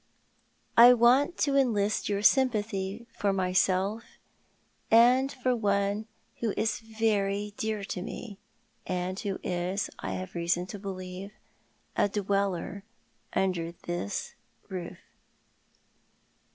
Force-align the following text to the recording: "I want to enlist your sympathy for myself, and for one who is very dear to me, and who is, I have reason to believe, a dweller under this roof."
"I 0.87 0.93
want 0.95 1.37
to 1.41 1.55
enlist 1.55 2.09
your 2.09 2.23
sympathy 2.23 3.05
for 3.19 3.31
myself, 3.31 4.03
and 4.89 5.31
for 5.31 5.55
one 5.55 6.07
who 6.39 6.55
is 6.57 6.79
very 6.79 7.53
dear 7.55 7.83
to 7.83 8.01
me, 8.01 8.39
and 8.87 9.19
who 9.19 9.37
is, 9.43 9.91
I 9.99 10.13
have 10.13 10.33
reason 10.33 10.65
to 10.73 10.79
believe, 10.79 11.33
a 11.95 12.09
dweller 12.09 12.83
under 13.33 13.73
this 13.73 14.33
roof." 14.69 14.97